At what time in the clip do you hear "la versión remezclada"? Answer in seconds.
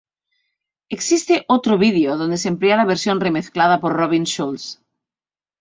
2.75-3.79